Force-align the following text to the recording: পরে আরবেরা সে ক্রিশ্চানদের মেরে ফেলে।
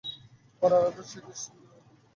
পরে 0.61 0.75
আরবেরা 0.77 1.03
সে 1.09 1.19
ক্রিশ্চানদের 1.25 1.67
মেরে 1.69 1.81
ফেলে। 1.85 1.99